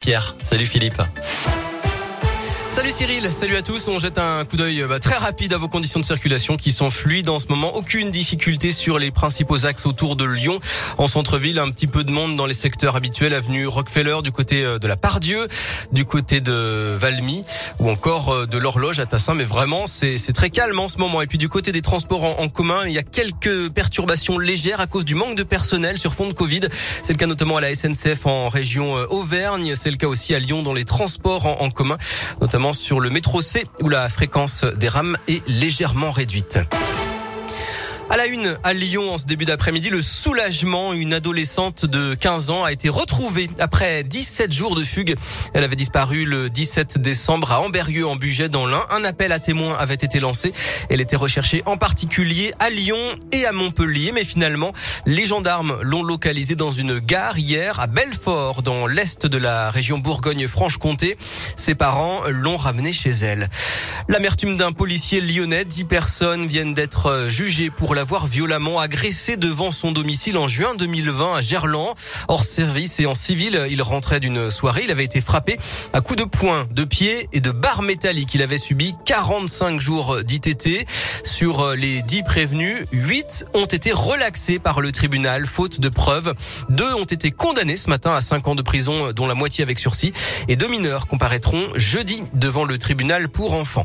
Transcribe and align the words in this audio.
Pierre, 0.00 0.34
salut 0.42 0.64
Philippe. 0.64 1.02
Salut 2.80 2.92
Cyril, 2.92 3.30
salut 3.30 3.56
à 3.56 3.62
tous. 3.62 3.88
On 3.88 3.98
jette 3.98 4.16
un 4.16 4.42
coup 4.46 4.56
d'œil 4.56 4.86
bah, 4.88 4.98
très 5.00 5.16
rapide 5.16 5.52
à 5.52 5.58
vos 5.58 5.68
conditions 5.68 6.00
de 6.00 6.04
circulation 6.06 6.56
qui 6.56 6.72
sont 6.72 6.88
fluides 6.88 7.28
en 7.28 7.38
ce 7.38 7.48
moment. 7.48 7.76
Aucune 7.76 8.10
difficulté 8.10 8.72
sur 8.72 8.98
les 8.98 9.10
principaux 9.10 9.66
axes 9.66 9.84
autour 9.84 10.16
de 10.16 10.24
Lyon. 10.24 10.58
En 10.96 11.06
centre-ville, 11.06 11.58
un 11.58 11.70
petit 11.70 11.86
peu 11.86 12.04
de 12.04 12.10
monde 12.10 12.36
dans 12.36 12.46
les 12.46 12.54
secteurs 12.54 12.96
habituels, 12.96 13.34
avenue 13.34 13.66
Rockefeller 13.66 14.20
du 14.24 14.32
côté 14.32 14.64
euh, 14.64 14.78
de 14.78 14.88
la 14.88 14.96
Pardieu, 14.96 15.46
du 15.92 16.06
côté 16.06 16.40
de 16.40 16.96
Valmy 16.98 17.44
ou 17.80 17.90
encore 17.90 18.30
euh, 18.30 18.46
de 18.46 18.56
l'horloge 18.56 18.98
à 18.98 19.04
Tassin. 19.04 19.34
Mais 19.34 19.44
vraiment, 19.44 19.84
c'est 19.86 20.16
très 20.32 20.48
calme 20.48 20.80
en 20.80 20.88
ce 20.88 20.96
moment. 20.96 21.20
Et 21.20 21.26
puis 21.26 21.36
du 21.36 21.50
côté 21.50 21.72
des 21.72 21.82
transports 21.82 22.40
en, 22.40 22.48
commun, 22.48 22.84
il 22.86 22.94
y 22.94 22.98
a 22.98 23.02
quelques 23.02 23.68
perturbations 23.68 24.38
légères 24.38 24.80
à 24.80 24.86
cause 24.86 25.04
du 25.04 25.14
manque 25.14 25.36
de 25.36 25.42
personnel 25.42 25.98
sur 25.98 26.14
fond 26.14 26.28
de 26.28 26.32
Covid. 26.32 26.60
C'est 27.02 27.12
le 27.12 27.18
cas 27.18 27.26
notamment 27.26 27.58
à 27.58 27.60
la 27.60 27.74
SNCF 27.74 28.24
en 28.24 28.48
région 28.48 28.96
euh, 28.96 29.04
Auvergne. 29.10 29.74
C'est 29.76 29.90
le 29.90 29.98
cas 29.98 30.08
aussi 30.08 30.34
à 30.34 30.38
Lyon 30.38 30.62
dans 30.62 30.72
les 30.72 30.86
transports 30.86 31.44
en, 31.44 31.60
en 31.60 31.68
commun, 31.68 31.98
notamment 32.40 32.69
sur 32.72 33.00
le 33.00 33.10
métro 33.10 33.40
C 33.40 33.66
où 33.80 33.88
la 33.88 34.08
fréquence 34.08 34.64
des 34.64 34.88
rames 34.88 35.16
est 35.28 35.46
légèrement 35.48 36.10
réduite. 36.10 36.58
À 38.12 38.16
la 38.16 38.26
une, 38.26 38.58
à 38.64 38.72
Lyon, 38.72 39.14
en 39.14 39.18
ce 39.18 39.26
début 39.26 39.44
d'après-midi, 39.44 39.88
le 39.88 40.02
soulagement. 40.02 40.92
Une 40.92 41.12
adolescente 41.12 41.86
de 41.86 42.14
15 42.14 42.50
ans 42.50 42.64
a 42.64 42.72
été 42.72 42.88
retrouvée 42.88 43.48
après 43.60 44.02
17 44.02 44.52
jours 44.52 44.74
de 44.74 44.82
fugue. 44.82 45.14
Elle 45.54 45.62
avait 45.62 45.76
disparu 45.76 46.24
le 46.24 46.50
17 46.50 46.98
décembre 46.98 47.52
à 47.52 47.60
Amberieux, 47.60 48.04
en 48.08 48.16
Bugey, 48.16 48.48
dans 48.48 48.66
l'Ain. 48.66 48.84
Un 48.90 49.04
appel 49.04 49.30
à 49.30 49.38
témoins 49.38 49.76
avait 49.78 49.94
été 49.94 50.18
lancé. 50.18 50.52
Elle 50.88 51.00
était 51.00 51.14
recherchée 51.14 51.62
en 51.66 51.76
particulier 51.76 52.52
à 52.58 52.68
Lyon 52.68 52.98
et 53.30 53.46
à 53.46 53.52
Montpellier. 53.52 54.10
Mais 54.10 54.24
finalement, 54.24 54.72
les 55.06 55.24
gendarmes 55.24 55.78
l'ont 55.80 56.02
localisée 56.02 56.56
dans 56.56 56.72
une 56.72 56.98
gare 56.98 57.38
hier 57.38 57.78
à 57.78 57.86
Belfort, 57.86 58.62
dans 58.62 58.88
l'est 58.88 59.24
de 59.24 59.38
la 59.38 59.70
région 59.70 59.98
Bourgogne-Franche-Comté. 59.98 61.16
Ses 61.54 61.76
parents 61.76 62.22
l'ont 62.28 62.56
ramenée 62.56 62.92
chez 62.92 63.10
elle. 63.10 63.48
L'amertume 64.08 64.56
d'un 64.56 64.72
policier 64.72 65.20
lyonnais. 65.20 65.64
Dix 65.64 65.84
personnes 65.84 66.46
viennent 66.46 66.74
d'être 66.74 67.26
jugées 67.28 67.70
pour 67.70 67.94
la 67.94 67.99
l'avoir 68.00 68.26
violemment 68.26 68.80
agressé 68.80 69.36
devant 69.36 69.70
son 69.70 69.92
domicile 69.92 70.38
en 70.38 70.48
juin 70.48 70.74
2020 70.74 71.36
à 71.36 71.40
Gerland. 71.42 71.94
Hors 72.28 72.44
service 72.44 72.98
et 72.98 73.04
en 73.04 73.12
civil, 73.12 73.66
il 73.68 73.82
rentrait 73.82 74.20
d'une 74.20 74.48
soirée. 74.48 74.84
Il 74.84 74.90
avait 74.90 75.04
été 75.04 75.20
frappé 75.20 75.58
à 75.92 76.00
coups 76.00 76.18
de 76.18 76.24
poing, 76.24 76.66
de 76.70 76.84
pied 76.84 77.28
et 77.34 77.40
de 77.40 77.50
barres 77.50 77.82
métalliques. 77.82 78.32
Il 78.32 78.40
avait 78.40 78.56
subi 78.56 78.94
45 79.04 79.78
jours 79.78 80.24
d'ITT. 80.24 80.86
Sur 81.24 81.74
les 81.76 82.00
10 82.00 82.22
prévenus, 82.22 82.86
8 82.92 83.44
ont 83.52 83.66
été 83.66 83.92
relaxés 83.92 84.58
par 84.58 84.80
le 84.80 84.92
tribunal, 84.92 85.44
faute 85.44 85.78
de 85.78 85.90
preuves. 85.90 86.32
Deux 86.70 86.94
ont 86.94 87.04
été 87.04 87.30
condamnés 87.30 87.76
ce 87.76 87.90
matin 87.90 88.14
à 88.14 88.22
5 88.22 88.48
ans 88.48 88.54
de 88.54 88.62
prison, 88.62 89.12
dont 89.12 89.26
la 89.26 89.34
moitié 89.34 89.62
avec 89.62 89.78
sursis. 89.78 90.14
Et 90.48 90.56
deux 90.56 90.68
mineurs 90.68 91.06
comparaîtront 91.06 91.66
jeudi 91.74 92.22
devant 92.32 92.64
le 92.64 92.78
tribunal 92.78 93.28
pour 93.28 93.52
enfants. 93.52 93.84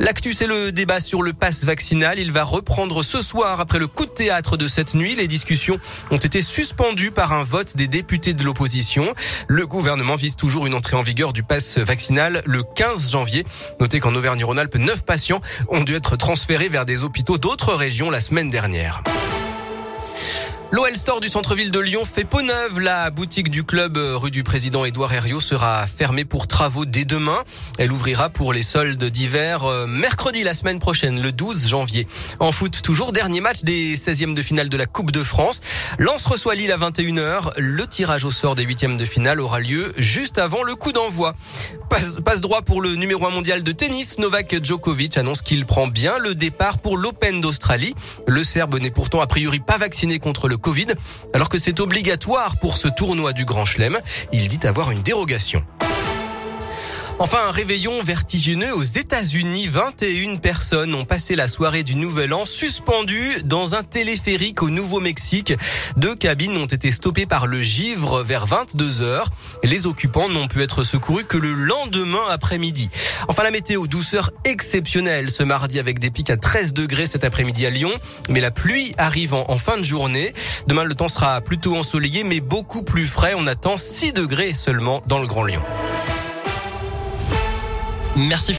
L'actu, 0.00 0.34
c'est 0.34 0.48
le 0.48 0.72
débat 0.72 0.98
sur 0.98 1.22
le 1.22 1.32
pass 1.32 1.64
vaccinal. 1.64 2.18
Il 2.18 2.32
va 2.32 2.42
reprendre 2.42 3.04
ce 3.04 3.22
soir 3.22 3.51
après 3.60 3.78
le 3.78 3.86
coup 3.86 4.06
de 4.06 4.10
théâtre 4.10 4.56
de 4.56 4.66
cette 4.66 4.94
nuit. 4.94 5.14
Les 5.14 5.28
discussions 5.28 5.78
ont 6.10 6.16
été 6.16 6.42
suspendues 6.42 7.10
par 7.10 7.32
un 7.32 7.44
vote 7.44 7.76
des 7.76 7.88
députés 7.88 8.34
de 8.34 8.44
l'opposition. 8.44 9.14
Le 9.48 9.66
gouvernement 9.66 10.16
vise 10.16 10.36
toujours 10.36 10.66
une 10.66 10.74
entrée 10.74 10.96
en 10.96 11.02
vigueur 11.02 11.32
du 11.32 11.42
pass 11.42 11.78
vaccinal 11.78 12.42
le 12.44 12.62
15 12.62 13.10
janvier. 13.10 13.44
Notez 13.80 14.00
qu'en 14.00 14.14
Auvergne-Rhône-Alpes, 14.14 14.76
neuf 14.76 15.04
patients 15.04 15.40
ont 15.68 15.82
dû 15.82 15.94
être 15.94 16.16
transférés 16.16 16.68
vers 16.68 16.84
des 16.84 17.04
hôpitaux 17.04 17.38
d'autres 17.38 17.74
régions 17.74 18.10
la 18.10 18.20
semaine 18.20 18.50
dernière. 18.50 19.02
L'OL 20.74 20.96
Store 20.96 21.20
du 21.20 21.28
centre-ville 21.28 21.70
de 21.70 21.78
Lyon 21.78 22.02
fait 22.10 22.24
peau 22.24 22.40
neuve. 22.40 22.80
La 22.80 23.10
boutique 23.10 23.50
du 23.50 23.62
club 23.62 23.98
euh, 23.98 24.16
rue 24.16 24.30
du 24.30 24.42
président 24.42 24.86
Édouard 24.86 25.12
Herriot 25.12 25.38
sera 25.38 25.86
fermée 25.86 26.24
pour 26.24 26.46
travaux 26.46 26.86
dès 26.86 27.04
demain. 27.04 27.44
Elle 27.76 27.92
ouvrira 27.92 28.30
pour 28.30 28.54
les 28.54 28.62
soldes 28.62 29.04
d'hiver 29.04 29.66
euh, 29.66 29.86
mercredi 29.86 30.44
la 30.44 30.54
semaine 30.54 30.78
prochaine, 30.78 31.20
le 31.20 31.30
12 31.30 31.68
janvier. 31.68 32.06
En 32.40 32.52
foot, 32.52 32.80
toujours 32.80 33.12
dernier 33.12 33.42
match 33.42 33.64
des 33.64 33.96
16e 33.96 34.32
de 34.32 34.40
finale 34.40 34.70
de 34.70 34.78
la 34.78 34.86
Coupe 34.86 35.10
de 35.10 35.22
France. 35.22 35.60
Lance 35.98 36.24
reçoit 36.24 36.54
Lille 36.54 36.72
à 36.72 36.78
21h. 36.78 37.52
Le 37.58 37.86
tirage 37.86 38.24
au 38.24 38.30
sort 38.30 38.54
des 38.54 38.64
8e 38.64 38.96
de 38.96 39.04
finale 39.04 39.42
aura 39.42 39.60
lieu 39.60 39.92
juste 39.98 40.38
avant 40.38 40.62
le 40.62 40.74
coup 40.74 40.92
d'envoi. 40.92 41.34
Passe, 42.24 42.40
droit 42.40 42.62
pour 42.62 42.80
le 42.80 42.94
numéro 42.94 43.26
1 43.26 43.30
mondial 43.30 43.62
de 43.62 43.72
tennis. 43.72 44.18
Novak 44.18 44.64
Djokovic 44.64 45.18
annonce 45.18 45.42
qu'il 45.42 45.66
prend 45.66 45.86
bien 45.86 46.16
le 46.16 46.34
départ 46.34 46.78
pour 46.78 46.96
l'Open 46.96 47.42
d'Australie. 47.42 47.94
Le 48.26 48.42
Serbe 48.42 48.80
n'est 48.80 48.90
pourtant 48.90 49.20
a 49.20 49.26
priori 49.26 49.60
pas 49.60 49.76
vacciné 49.76 50.18
contre 50.18 50.48
le 50.48 50.56
Covid, 50.62 50.86
alors 51.34 51.50
que 51.50 51.58
c'est 51.58 51.80
obligatoire 51.80 52.56
pour 52.56 52.78
ce 52.78 52.88
tournoi 52.88 53.34
du 53.34 53.44
Grand 53.44 53.66
Chelem. 53.66 54.00
Il 54.32 54.48
dit 54.48 54.66
avoir 54.66 54.90
une 54.90 55.02
dérogation. 55.02 55.62
Enfin, 57.22 57.46
un 57.46 57.52
réveillon 57.52 58.02
vertigineux 58.02 58.74
aux 58.74 58.82
États-Unis. 58.82 59.68
21 59.68 60.38
personnes 60.38 60.92
ont 60.92 61.04
passé 61.04 61.36
la 61.36 61.46
soirée 61.46 61.84
du 61.84 61.94
Nouvel 61.94 62.34
An 62.34 62.44
suspendues 62.44 63.36
dans 63.44 63.76
un 63.76 63.84
téléphérique 63.84 64.60
au 64.60 64.70
Nouveau-Mexique. 64.70 65.54
Deux 65.96 66.16
cabines 66.16 66.56
ont 66.56 66.66
été 66.66 66.90
stoppées 66.90 67.26
par 67.26 67.46
le 67.46 67.62
givre 67.62 68.24
vers 68.24 68.46
22 68.46 69.02
heures. 69.02 69.28
Les 69.62 69.86
occupants 69.86 70.28
n'ont 70.28 70.48
pu 70.48 70.62
être 70.62 70.82
secourus 70.82 71.22
que 71.22 71.38
le 71.38 71.52
lendemain 71.52 72.24
après-midi. 72.28 72.90
Enfin, 73.28 73.44
la 73.44 73.52
météo 73.52 73.86
douceur 73.86 74.32
exceptionnelle 74.44 75.30
ce 75.30 75.44
mardi 75.44 75.78
avec 75.78 76.00
des 76.00 76.10
pics 76.10 76.30
à 76.30 76.36
13 76.36 76.72
degrés 76.72 77.06
cet 77.06 77.22
après-midi 77.22 77.64
à 77.66 77.70
Lyon. 77.70 77.92
Mais 78.30 78.40
la 78.40 78.50
pluie 78.50 78.94
arrive 78.98 79.34
en, 79.34 79.56
fin 79.58 79.76
de 79.76 79.84
journée. 79.84 80.34
Demain, 80.66 80.82
le 80.82 80.96
temps 80.96 81.06
sera 81.06 81.40
plutôt 81.40 81.76
ensoleillé, 81.76 82.24
mais 82.24 82.40
beaucoup 82.40 82.82
plus 82.82 83.06
frais. 83.06 83.34
On 83.36 83.46
attend 83.46 83.76
6 83.76 84.12
degrés 84.12 84.54
seulement 84.54 85.02
dans 85.06 85.20
le 85.20 85.28
Grand 85.28 85.44
Lyon. 85.44 85.62
Merci. 88.16 88.50